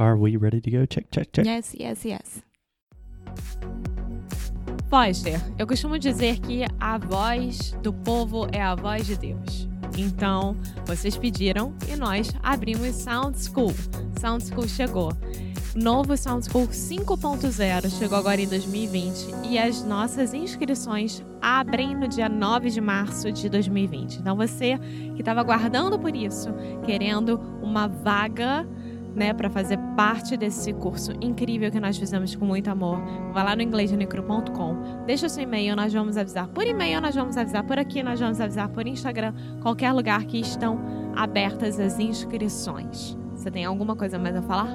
[0.00, 0.86] Are we ready to go?
[0.86, 1.44] Check, check, check.
[1.44, 2.42] Yes, yes, yes.
[4.88, 9.68] Foster, eu costumo dizer que a voz do povo é a voz de Deus.
[9.98, 13.74] Então, vocês pediram e nós abrimos Sound School.
[14.18, 15.12] Sound School chegou.
[15.76, 22.28] Novo Sound School 5.0 chegou agora em 2020 e as nossas inscrições abrem no dia
[22.28, 24.16] 9 de março de 2020.
[24.16, 24.78] Então, você
[25.14, 26.48] que estava aguardando por isso,
[26.86, 28.66] querendo uma vaga
[29.14, 33.00] né, para fazer parte desse curso incrível que nós fizemos com muito amor,
[33.32, 37.64] vai lá no inglêsunicro.com, deixa seu e-mail, nós vamos avisar por e-mail, nós vamos avisar
[37.64, 40.80] por aqui, nós vamos avisar por Instagram, qualquer lugar que estão
[41.16, 43.16] abertas as inscrições.
[43.34, 44.68] Você tem alguma coisa mais a falar?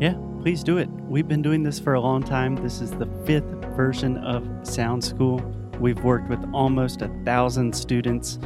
[0.00, 0.90] Yeah, please do it.
[1.08, 2.56] We've been doing this for a long time.
[2.56, 3.44] This is the fifth
[3.76, 5.40] version of Sound School.
[5.80, 8.38] We've worked with almost a thousand students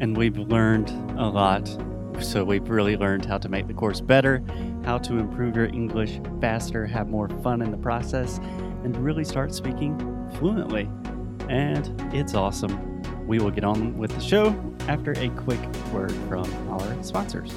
[0.00, 1.68] and we've learned a lot.
[2.20, 4.42] So, we've really learned how to make the course better,
[4.84, 8.38] how to improve your English faster, have more fun in the process,
[8.84, 9.98] and really start speaking
[10.38, 10.88] fluently.
[11.48, 13.02] And it's awesome.
[13.26, 14.54] We will get on with the show
[14.88, 15.60] after a quick
[15.92, 17.52] word from our sponsors.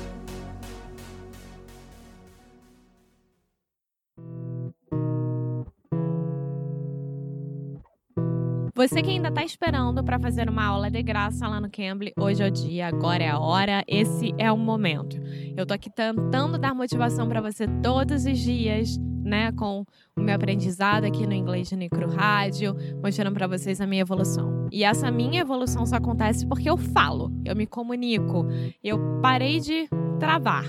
[8.87, 12.43] Você que ainda está esperando para fazer uma aula de graça lá no Cambly, hoje
[12.43, 15.17] é o dia, agora é a hora, esse é o momento.
[15.57, 19.83] Eu tô aqui tentando dar motivação para você todos os dias, né, com
[20.15, 24.69] o meu aprendizado aqui no Inglês de Micro Rádio, mostrando para vocês a minha evolução.
[24.71, 28.45] E essa minha evolução só acontece porque eu falo, eu me comunico,
[28.83, 29.89] eu parei de
[30.19, 30.67] travar.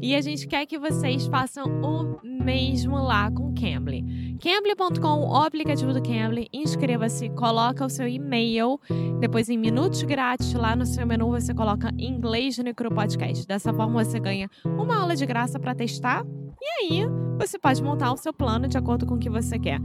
[0.00, 4.27] E a gente quer que vocês façam o mesmo lá com o Cambly.
[4.40, 8.80] Cambly.com, o aplicativo do Cambly, inscreva-se, coloca o seu e-mail,
[9.18, 13.44] depois em minutos grátis, lá no seu menu você coloca inglês no Micro Podcast.
[13.46, 16.24] Dessa forma você ganha uma aula de graça para testar
[16.60, 19.80] e aí você pode montar o seu plano de acordo com o que você quer.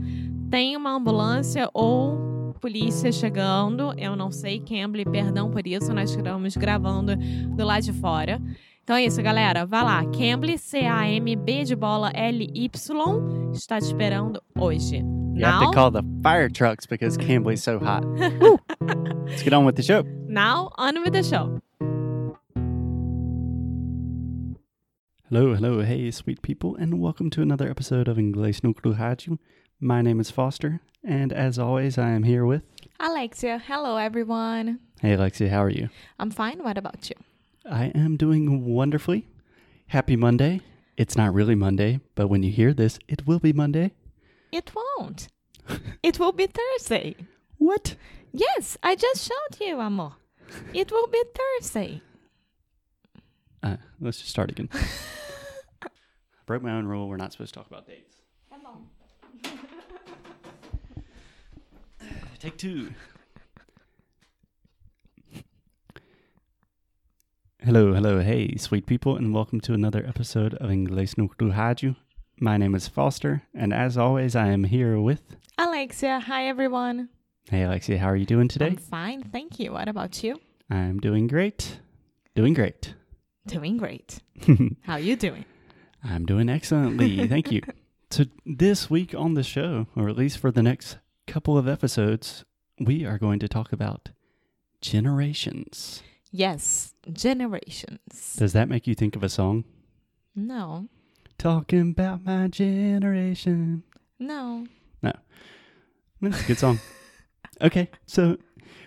[0.48, 6.56] Tem uma ambulância ou polícia chegando, eu não sei, Cambly, perdão por isso, nós estamos
[6.56, 7.16] gravando
[7.56, 8.40] do lado de fora.
[8.84, 9.64] Então é isso, galera.
[9.64, 10.04] Vá lá.
[10.12, 12.70] Cambly, C-A-M-B de bola L-Y,
[13.54, 14.98] está te esperando hoje.
[15.34, 18.04] You have to call the fire trucks because Cambly's so hot.
[19.26, 20.02] Let's get on with the show.
[20.28, 21.58] now, on with the show.
[25.30, 29.38] Hello, hello, hey, sweet people, and welcome to another episode of Inglês no Rádio.
[29.80, 32.64] My name is Foster, and as always, I am here with.
[33.00, 34.80] Alexia, hello everyone.
[35.00, 35.88] Hey, Alexia, how are you?
[36.18, 36.62] I'm fine.
[36.62, 37.16] What about you?
[37.68, 39.26] I am doing wonderfully.
[39.88, 40.60] Happy Monday.
[40.96, 43.92] It's not really Monday, but when you hear this, it will be Monday.
[44.52, 45.28] It won't.
[46.02, 47.16] it will be Thursday.
[47.58, 47.96] What?
[48.32, 50.12] Yes, I just showed you, amor.
[50.72, 52.02] It will be Thursday.
[53.62, 54.68] Uh, let's just start again.
[56.46, 57.08] Broke my own rule.
[57.08, 58.16] We're not supposed to talk about dates.
[62.38, 62.90] Take two.
[67.64, 71.96] Hello, hello, hey, sweet people, and welcome to another episode of Inglês no Rádio.
[72.38, 75.22] My name is Foster, and as always, I am here with.
[75.56, 77.08] Alexia, hi everyone.
[77.48, 78.66] Hey, Alexia, how are you doing today?
[78.66, 79.72] I'm fine, thank you.
[79.72, 80.38] What about you?
[80.68, 81.80] I'm doing great.
[82.34, 82.92] Doing great.
[83.46, 84.18] Doing great.
[84.82, 85.46] How are you doing?
[86.04, 87.26] I'm doing excellently.
[87.26, 87.62] Thank you.
[88.10, 92.44] So, this week on the show, or at least for the next couple of episodes,
[92.78, 94.10] we are going to talk about
[94.82, 96.02] generations.
[96.36, 98.34] Yes, generations.
[98.36, 99.62] Does that make you think of a song?
[100.34, 100.88] No,
[101.38, 103.84] Talking about my generation.
[104.18, 104.66] no.
[105.00, 105.12] No.
[106.20, 106.80] That's a good song.
[107.62, 108.36] okay, so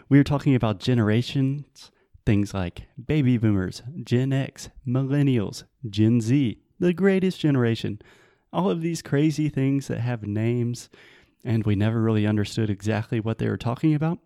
[0.10, 1.90] we are talking about generations,
[2.26, 8.02] things like baby boomers, Gen X, millennials, Gen Z, the greatest generation.
[8.52, 10.90] All of these crazy things that have names
[11.46, 14.20] and we never really understood exactly what they were talking about.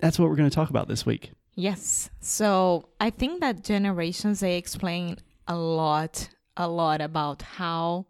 [0.00, 1.30] That's what we're going to talk about this week.
[1.54, 2.10] Yes.
[2.20, 8.06] So I think that generations they explain a lot, a lot about how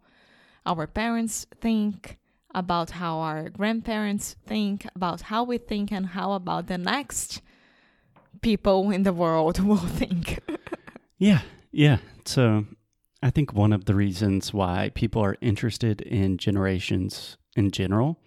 [0.65, 2.17] our parents think,
[2.55, 7.41] about how our grandparents think, about how we think, and how about the next
[8.41, 10.39] people in the world will think.
[11.17, 11.41] Yeah,
[11.71, 11.97] yeah.
[12.25, 12.65] So
[13.21, 18.19] I think one of the reasons why people are interested in generations in general,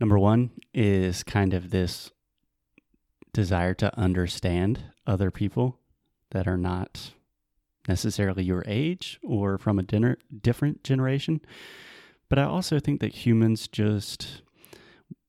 [0.00, 2.10] number one, is kind of this
[3.38, 5.78] desire to understand other people
[6.32, 7.12] that are not
[7.86, 11.40] necessarily your age or from a dinner, different generation.
[12.28, 14.42] But I also think that humans just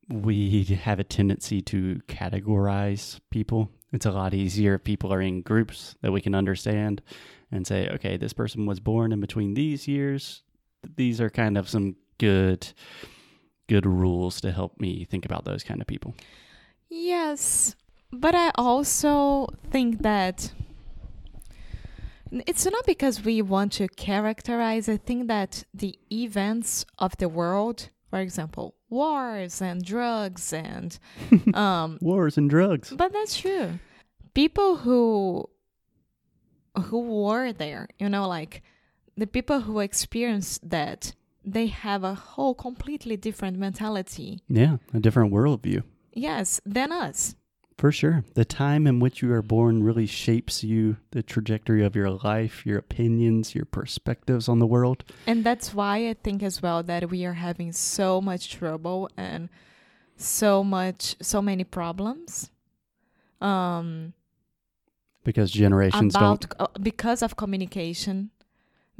[0.07, 3.69] we have a tendency to categorize people.
[3.93, 7.03] It's a lot easier if people are in groups that we can understand
[7.51, 10.41] and say, okay, this person was born in between these years.
[10.95, 12.73] These are kind of some good
[13.67, 16.15] good rules to help me think about those kind of people.
[16.89, 17.75] Yes,
[18.11, 20.51] but I also think that
[22.31, 24.87] it's not because we want to characterize.
[24.87, 30.97] I think that the events of the world, for example, wars and drugs and
[31.53, 32.91] um, Wars and drugs.
[32.91, 33.79] but that's true.
[34.33, 35.49] People who
[36.85, 38.61] who were there, you know, like
[39.17, 41.13] the people who experienced that,
[41.43, 44.39] they have a whole completely different mentality.
[44.47, 45.83] Yeah, a different worldview.
[46.13, 47.35] Yes, than us.
[47.79, 48.25] For sure.
[48.33, 52.65] The time in which you are born really shapes you, the trajectory of your life,
[52.65, 55.05] your opinions, your perspectives on the world.
[55.25, 59.47] And that's why I think as well that we are having so much trouble and
[60.17, 62.51] so much so many problems.
[63.39, 64.11] Um
[65.23, 66.55] Because generations about don't.
[66.59, 68.31] uh, because of communication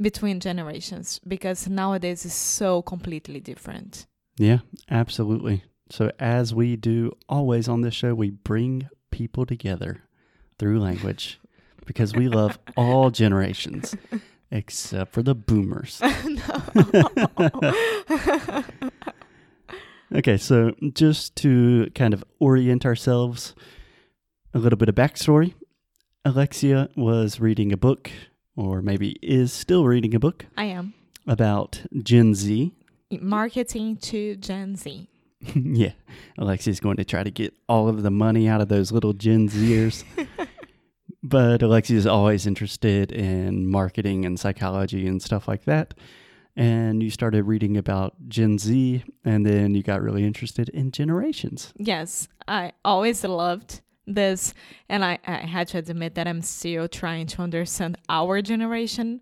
[0.00, 4.06] between generations because nowadays is so completely different.
[4.38, 5.64] Yeah, absolutely.
[5.90, 10.02] So, as we do always on this show, we bring people together
[10.58, 11.40] through language
[11.84, 13.96] because we love all generations
[14.52, 16.00] except for the boomers.
[20.12, 23.54] Okay, so just to kind of orient ourselves,
[24.52, 25.54] a little bit of backstory.
[26.24, 28.10] Alexia was reading a book,
[28.56, 30.94] or maybe is still reading a book, I am
[31.28, 32.72] about Gen Z.
[33.20, 35.06] marketing to Gen Z.
[35.54, 35.92] yeah,
[36.38, 39.48] Alexia's going to try to get all of the money out of those little Gen
[39.48, 40.04] Zers.
[41.22, 45.94] but Alexia's always interested in marketing and psychology and stuff like that.
[46.56, 51.72] And you started reading about Gen Z, and then you got really interested in generations.
[51.76, 54.52] Yes, I always loved this,
[54.88, 59.20] and I, I had to admit that I'm still trying to understand our generation,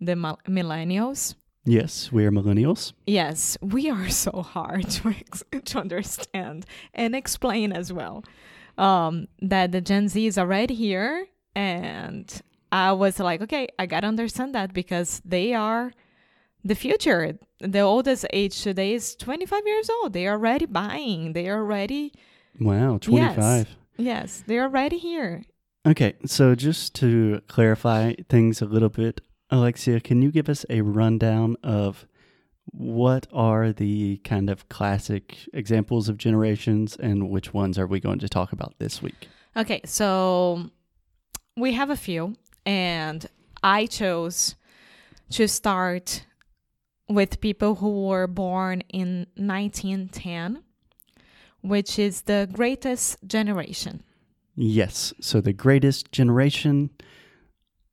[0.00, 1.34] the millennials.
[1.64, 2.92] Yes, we are millennials.
[3.06, 8.24] Yes, we are so hard to ex- to understand and explain as well.
[8.78, 12.26] Um, that the Gen Z is already here, and
[12.72, 15.92] I was like, okay, I gotta understand that because they are
[16.64, 17.38] the future.
[17.60, 20.14] The oldest age today is 25 years old.
[20.14, 21.34] They are already buying.
[21.34, 22.12] They are already
[22.58, 23.76] Wow, 25.
[23.98, 25.42] yes, they are already here.
[25.86, 30.80] Okay, so just to clarify things a little bit, Alexia, can you give us a
[30.80, 32.06] rundown of
[32.72, 38.20] what are the kind of classic examples of generations and which ones are we going
[38.20, 39.28] to talk about this week?
[39.56, 40.70] Okay, so
[41.56, 43.26] we have a few, and
[43.62, 44.54] I chose
[45.30, 46.24] to start
[47.08, 50.62] with people who were born in 1910,
[51.60, 54.04] which is the greatest generation.
[54.54, 56.90] Yes, so the greatest generation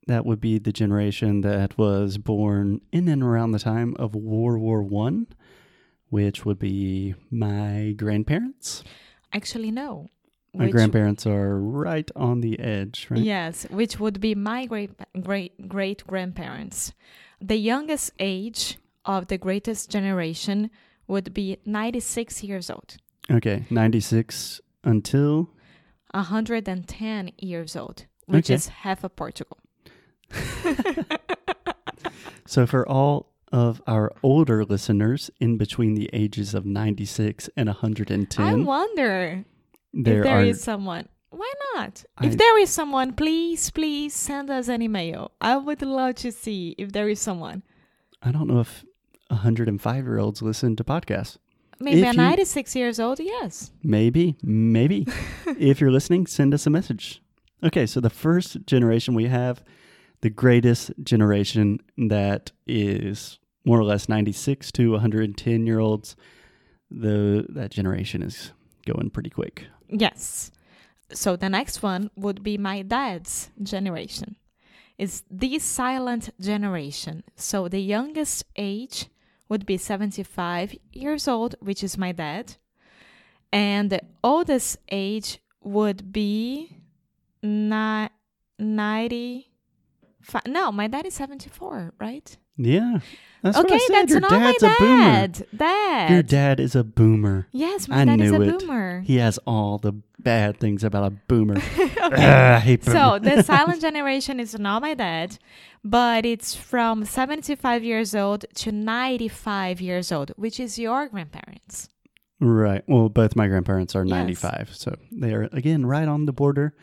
[0.08, 4.60] that would be the generation that was born in and around the time of World
[4.62, 5.28] War 1,
[6.10, 8.84] which would be my grandparents.
[9.34, 10.10] Actually, no.
[10.54, 13.22] My Which- grandparents are right on the edge, right?
[13.22, 16.94] Yes, which would be my great great great grandparents.
[17.40, 20.72] The youngest age of the greatest generation
[21.08, 22.98] would be 96 years old.
[23.30, 25.50] Okay, 96 until
[26.14, 28.56] 110 years old, which Okay.
[28.56, 29.58] is half of Portugal.
[32.46, 38.46] so for all of our older listeners in between the ages of 96 and 110,
[38.46, 39.46] I wonder
[39.94, 41.08] there if there are is someone.
[41.30, 42.04] Why not?
[42.18, 45.32] I- if there is someone, please, please send us an email.
[45.42, 47.64] I would love to see if there is someone.
[48.22, 48.84] I don't know if
[49.30, 51.38] 105 year olds listen to podcasts.
[51.80, 53.72] Maybe If a you- years old, yes.
[53.84, 55.06] Maybe, maybe.
[55.60, 57.22] if you're listening, send us a message.
[57.64, 59.64] Okay, so the first generation we have,
[60.22, 66.16] the greatest generation that is more or less 96 to 110 year olds.
[66.90, 68.54] The that generation is
[68.86, 69.68] going pretty quick.
[69.90, 70.52] Yes.
[71.12, 74.38] So the next one would be my dad's generation.
[74.98, 77.24] It's the silent generation.
[77.36, 79.08] So the youngest age
[79.50, 82.56] would be 75 years old, which is my dad.
[83.52, 86.78] And the oldest age would be
[87.44, 88.10] ni-
[88.60, 89.48] 90.
[90.48, 92.38] No, my dad is 74, right?
[92.60, 93.00] Yeah,
[93.44, 93.94] that's what I okay, said.
[93.94, 95.04] that's Your not my dad's a boomer.
[95.04, 95.48] dad.
[95.56, 96.10] Dad.
[96.10, 97.48] Your dad is a boomer.
[97.52, 98.60] yes, my I dad is a it.
[98.60, 99.02] boomer.
[99.02, 101.62] He has all the bad things about a boomer.
[102.10, 105.38] Ah, I hate So the silent generation is not my dad,
[105.84, 111.90] but it's from 75 years old to 95 years old, which is your grandparents.
[112.40, 112.84] right.
[112.88, 114.12] Well, both my grandparents are Yes.
[114.44, 116.74] 95, so they are again right on the border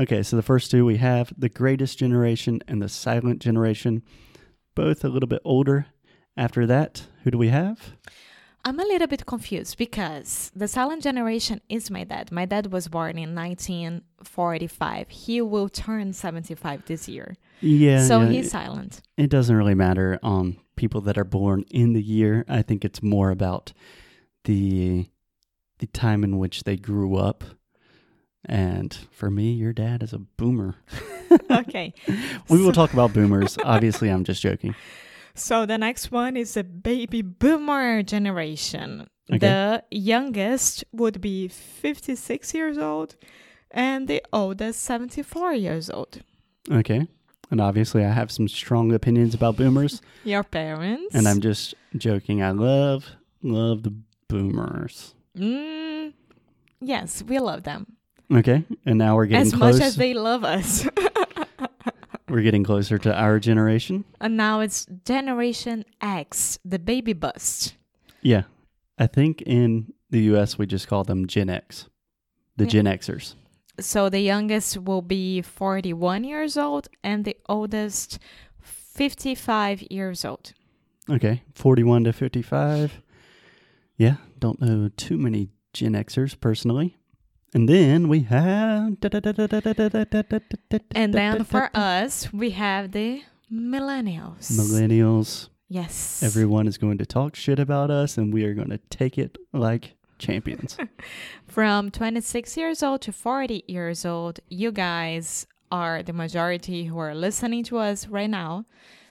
[0.00, 4.02] Okay, so the first two we have the greatest generation and the silent generation,
[4.74, 5.86] both a little bit older.
[6.36, 7.94] After that, who do we have?
[8.64, 12.30] I'm a little bit confused because the silent generation is my dad.
[12.30, 15.08] My dad was born in 1945.
[15.08, 17.36] He will turn 75 this year.
[17.60, 18.06] Yeah.
[18.06, 19.00] so yeah, he's silent.
[19.16, 22.44] it doesn't really matter on people that are born in the year.
[22.48, 23.72] I think it's more about
[24.44, 25.06] the
[25.78, 27.44] the time in which they grew up.
[28.44, 30.76] And for me, your dad is a boomer.
[31.50, 31.94] okay.
[32.48, 33.58] We will talk about boomers.
[33.64, 34.74] Obviously, I'm just joking.
[35.34, 39.08] So the next one is the baby boomer generation.
[39.30, 39.38] Okay.
[39.38, 43.16] The youngest would be 56 years old
[43.70, 46.22] and the oldest 74 years old.
[46.70, 47.06] Okay.
[47.50, 50.02] And obviously, I have some strong opinions about boomers.
[50.24, 51.14] Your parents.
[51.14, 52.42] And I'm just joking.
[52.42, 53.10] I love,
[53.42, 53.94] love the
[54.28, 55.14] boomers.
[55.36, 56.12] Mm,
[56.80, 57.97] yes, we love them.
[58.32, 58.64] Okay.
[58.84, 59.78] And now we're getting as close.
[59.78, 60.86] much as they love us.
[62.28, 64.04] we're getting closer to our generation.
[64.20, 67.74] and now it's Generation X, the baby bust.
[68.22, 68.42] Yeah.
[68.98, 71.88] I think in the US, we just call them Gen X,
[72.56, 72.70] the Yeah.
[72.70, 73.34] Gen Xers.
[73.80, 78.18] So the youngest will be 41 years old and the oldest
[78.60, 80.52] 55 years old.
[81.08, 81.42] Okay.
[81.54, 83.00] 41 to 55.
[83.96, 84.16] Yeah.
[84.38, 86.96] Don't know too many Gen Xers personally.
[87.54, 88.96] And then we have.
[90.94, 94.52] And then for us, we have the millennials.
[94.52, 95.48] millennials.
[95.68, 96.22] yes.
[96.22, 99.38] Everyone is going to talk shit about us, and we are going to take it
[99.52, 100.76] like champions.
[101.46, 107.14] From 26 years old to 40 years old, you guys are the majority who are
[107.14, 108.64] listening to us right now.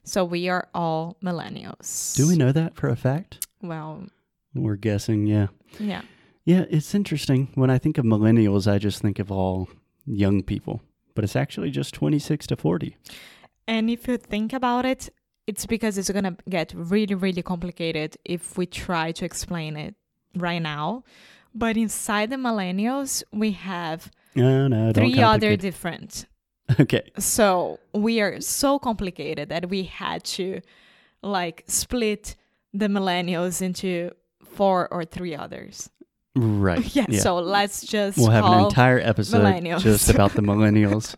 [0.04, 2.16] So we are all millennials.
[2.16, 3.48] Do we know that for a fact?
[3.62, 4.06] Well,
[4.54, 5.48] We're guessing, yeah.
[5.80, 6.02] yeah.
[6.48, 7.50] Yeah, it's interesting.
[7.56, 9.68] When I think of millennials, I just think of all
[10.06, 10.82] young people,
[11.14, 12.96] but it's actually just 26 to 40.
[13.68, 15.10] And if you think about it,
[15.46, 19.96] it's because it's going to get really, really complicated if we try to explain it
[20.38, 21.04] right now.
[21.54, 26.28] But inside the millennials, we have No, no, three other different.
[26.80, 27.12] Okay.
[27.18, 30.62] So we are so complicated that we had to
[31.22, 32.36] like split
[32.74, 34.12] the millennials into
[34.44, 35.90] four or three others.
[36.38, 36.96] Right.
[36.96, 37.20] Yeah.
[37.20, 41.16] So let's just we'll have an entire episode just about the millennials.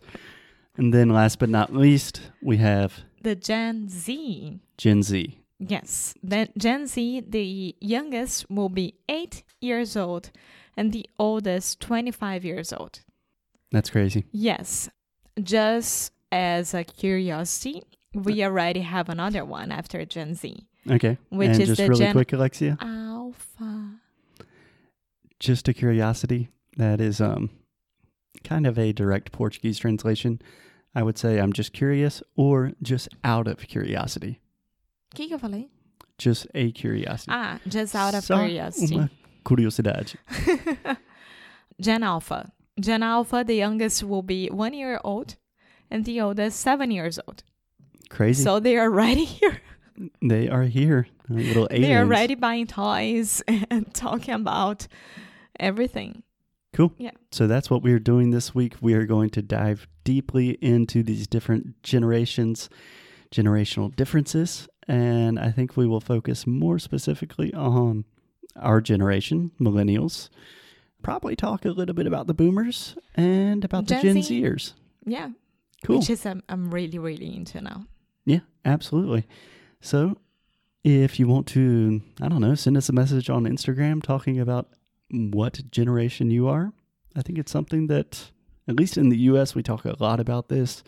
[0.76, 4.60] and then last but not least, we have the Gen Z.
[4.78, 5.38] Gen Z.
[5.58, 6.14] Yes.
[6.22, 10.30] Then Gen Z, the youngest will be eight years old
[10.76, 13.00] and the oldest 25 years old.
[13.70, 14.24] That's crazy.
[14.32, 14.88] Yes.
[15.42, 17.82] Just as a curiosity,
[18.14, 21.18] we uh, already have another one after Gen Z, Okay.
[21.28, 23.79] which and is just the really Gen quick, Alexia, Alpha.
[25.40, 26.48] Just a curiosity.
[26.76, 27.50] That is um
[28.44, 30.40] kind of a direct Portuguese translation.
[30.94, 34.40] I would say I'm just curious or just out of curiosity.
[35.12, 35.68] O que, que eu falei?
[36.18, 37.30] Just a curiosity.
[37.32, 38.94] Ah, just out of Só curiosity.
[38.94, 39.10] Uma
[39.44, 40.16] curiosidade.
[41.80, 42.52] Gen Alpha.
[42.80, 45.36] Gen Alpha, the youngest will be one year old
[45.90, 47.42] and the oldest seven years old.
[48.10, 48.42] Crazy.
[48.42, 49.60] So they are right here.
[50.22, 51.06] they are here.
[51.30, 51.86] uh, Little aliens.
[51.86, 54.86] They are already buying toys and talking about
[55.58, 56.22] everything.
[56.72, 56.92] Cool.
[56.98, 57.10] Yeah.
[57.32, 58.74] So that's what we're doing this week.
[58.80, 62.70] We are going to dive deeply into these different generations,
[63.32, 68.04] generational differences, and I think we will focus more specifically on
[68.56, 70.28] our generation, millennials.
[71.02, 74.42] Probably talk a little bit about the boomers and about the Gen Gen Z.
[74.42, 74.72] Zers.
[75.06, 75.30] Yeah.
[75.84, 75.98] Cool.
[75.98, 77.86] Which is um, I'm really, really into now.
[78.26, 79.26] Yeah, absolutely.
[79.80, 80.18] So,
[80.84, 84.68] if you want to, I don't know, send us a message on Instagram talking about
[85.10, 86.72] what generation you are.
[87.16, 88.30] I think it's something that,
[88.68, 90.82] at least in the US, we talk a lot about this.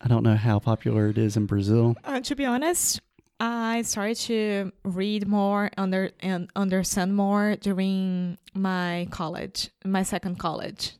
[0.00, 1.94] I don't know how popular it is in Brazil.
[2.04, 3.00] Uh, to be honest,
[3.38, 10.92] I started to read more under and understand more during my college, my second college,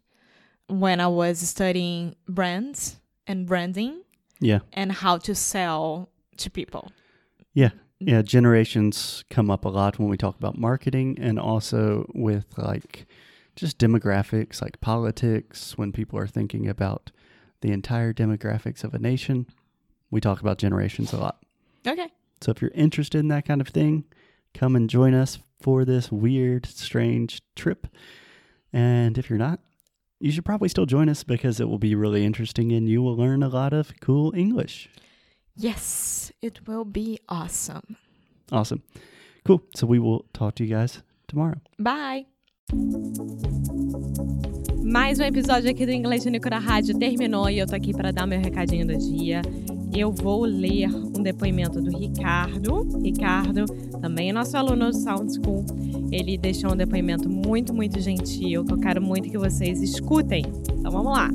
[0.69, 2.97] when I was studying brands
[3.27, 4.03] and branding
[4.39, 4.61] Yeah.
[4.73, 6.93] and how to sell to people.
[7.55, 7.71] Yeah.
[8.01, 8.23] Yeah.
[8.23, 13.07] Generations come up a lot when we talk about marketing and also with like
[13.57, 17.11] just demographics, like politics, when people are thinking about
[17.61, 19.47] the entire demographics of a nation.
[20.11, 21.43] We talk about generations a lot.
[21.87, 22.09] Okay.
[22.41, 24.05] So if you're interested in that kind of thing,
[24.55, 27.87] come and join us for this weird, strange trip.
[28.73, 29.61] And if you're not,
[30.21, 33.17] you should probably still join us because it will be really interesting and you will
[33.17, 34.89] learn a lot of cool English.
[35.63, 37.97] Yes, it will be awesome.
[38.51, 38.83] Awesome.
[39.45, 39.63] Cool.
[39.77, 41.61] So we will talk to you guys tomorrow.
[41.79, 42.25] Bye.
[44.83, 48.11] Mais um episódio aqui do Inglês Único da Rádio terminou e eu tô aqui para
[48.11, 49.43] dar meu recadinho do dia.
[49.95, 52.89] Eu vou ler um depoimento do Ricardo.
[52.99, 53.67] Ricardo,
[54.01, 55.67] também é nosso aluno do Sound School.
[56.11, 60.43] Ele deixou um depoimento muito, muito gentil que eu quero muito que vocês escutem.
[60.73, 61.29] Então vamos lá.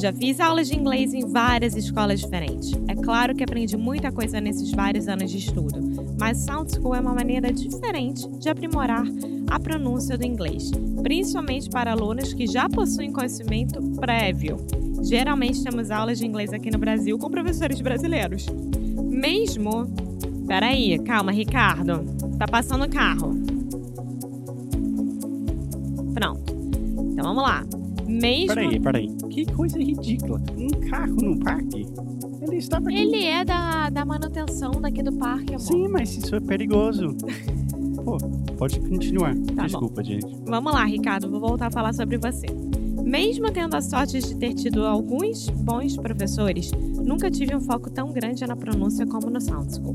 [0.00, 2.72] Já fiz aulas de inglês em várias escolas diferentes.
[2.88, 5.80] É claro que aprendi muita coisa nesses vários anos de estudo,
[6.18, 9.04] mas Sound School é uma maneira diferente de aprimorar
[9.50, 10.70] a pronúncia do inglês,
[11.02, 14.56] principalmente para alunos que já possuem conhecimento prévio.
[15.02, 18.46] Geralmente temos aulas de inglês aqui no Brasil com professores brasileiros.
[19.10, 19.86] Mesmo.
[20.46, 22.04] Peraí, calma, Ricardo.
[22.38, 23.34] Tá passando o carro.
[26.14, 26.52] Pronto.
[27.12, 27.64] Então vamos lá.
[28.06, 28.48] Mesmo.
[28.48, 29.08] Peraí, peraí.
[29.30, 30.40] Que coisa ridícula.
[30.56, 31.86] Um carro no parque?
[32.40, 32.98] Ele estava aqui.
[32.98, 35.60] Ele é da, da manutenção daqui do parque, amor.
[35.60, 37.16] Sim, mas isso é perigoso.
[38.04, 38.18] Pô,
[38.58, 39.34] pode continuar.
[39.56, 40.26] Tá Desculpa, gente.
[40.44, 42.46] Vamos lá, Ricardo, vou voltar a falar sobre você.
[43.02, 48.12] Mesmo tendo a sorte de ter tido alguns bons professores, nunca tive um foco tão
[48.12, 49.94] grande na pronúncia como no Sound School.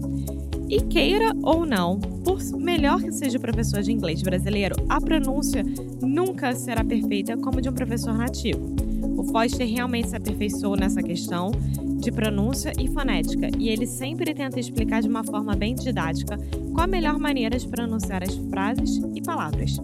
[0.69, 5.65] E queira ou não, por melhor que seja o professor de inglês brasileiro, a pronúncia
[5.99, 8.75] nunca será perfeita como de um professor nativo.
[9.17, 11.51] O Foster realmente se aperfeiçoou nessa questão
[11.99, 16.37] de pronúncia e fonética, e ele sempre tenta explicar de uma forma bem didática
[16.71, 19.77] qual a melhor maneira de pronunciar as frases e palavras.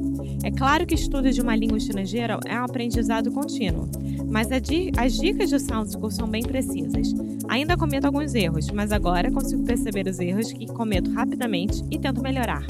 [0.43, 3.89] É claro que estudo de uma língua estrangeira é um aprendizado contínuo,
[4.35, 7.15] mas as dicas do Sound School são bem precisas.
[7.47, 12.21] Ainda cometo alguns erros, mas agora consigo perceber os erros que cometo rapidamente e tento
[12.21, 12.65] melhorar.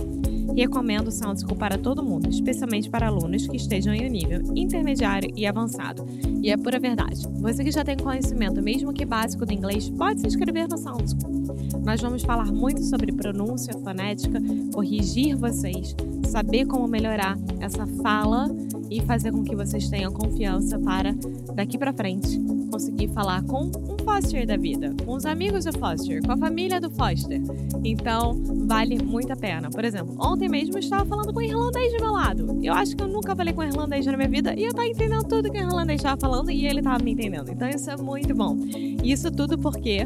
[0.55, 4.43] Recomendo o Sound School para todo mundo, especialmente para alunos que estejam em um nível
[4.55, 6.05] intermediário e avançado.
[6.39, 7.27] E é pura verdade.
[7.41, 11.03] Você que já tem conhecimento, mesmo que básico do inglês, pode se inscrever no Sound
[11.09, 11.81] School.
[11.83, 14.39] Nós vamos falar muito sobre pronúncia, fonética,
[14.71, 15.95] corrigir vocês,
[16.27, 18.49] saber como melhorar essa fala
[18.89, 21.13] e fazer com que vocês tenham confiança para
[21.53, 22.39] daqui para frente
[22.75, 26.81] conseguir falar com um foster da vida, com os amigos do foster, com a família
[26.81, 27.41] do foster.
[27.85, 28.37] Então,
[28.67, 29.69] vale muito a pena.
[29.69, 32.59] Por exemplo, ontem mesmo eu estava falando com um irlandês do meu lado.
[32.61, 34.87] Eu acho que eu nunca falei com um irlandês na minha vida e eu estava
[34.87, 37.49] entendendo tudo que o irlandês estava falando e ele estava me entendendo.
[37.49, 38.57] Então, isso é muito bom.
[39.01, 40.05] Isso tudo porque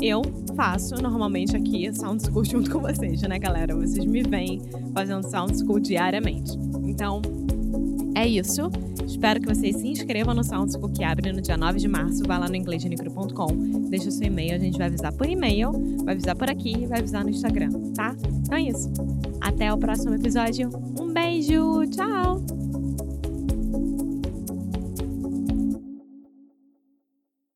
[0.00, 0.22] eu
[0.56, 3.76] faço normalmente aqui Sound School junto com vocês, né, galera?
[3.76, 4.62] Vocês me veem
[4.94, 6.52] fazendo Sound School diariamente.
[6.82, 7.20] Então,
[8.20, 8.70] é isso.
[9.06, 12.22] Espero que vocês se inscrevam no Sound School que abre no dia 9 de março.
[12.26, 15.72] Vai lá no inglêsdenicro.com, deixa o seu e-mail, a gente vai avisar por e-mail,
[16.04, 18.14] vai avisar por aqui e vai avisar no Instagram, tá?
[18.42, 18.92] Então é isso.
[19.40, 20.70] Até o próximo episódio.
[21.00, 22.59] Um beijo, tchau!